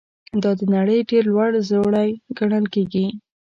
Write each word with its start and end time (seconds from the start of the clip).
دا 0.43 0.51
د 0.59 0.61
نړۍ 0.75 0.99
ډېر 1.09 1.23
لوړ 1.33 1.51
ځړوی 1.69 2.09
ګڼل 2.37 2.65
کیږي. 2.73 3.05